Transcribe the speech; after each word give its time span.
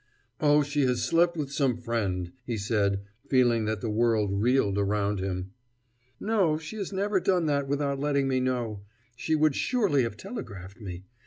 "Oh, 0.39 0.63
she 0.63 0.81
has 0.85 1.03
slept 1.03 1.37
with 1.37 1.51
some 1.51 1.77
friend," 1.77 2.31
he 2.43 2.57
said, 2.57 3.03
feeling 3.29 3.65
that 3.65 3.81
the 3.81 3.89
world 3.91 4.33
reeled 4.33 4.79
around 4.79 5.19
him. 5.19 5.51
"No, 6.19 6.57
she 6.57 6.77
has 6.77 6.91
never 6.91 7.19
done 7.19 7.45
that 7.45 7.67
without 7.67 7.99
letting 7.99 8.27
me 8.27 8.39
know.... 8.39 8.81
She 9.15 9.35
would 9.35 9.53
surely 9.55 10.01
have 10.01 10.17
telegraphed 10.17 10.81
me.... 10.81 11.03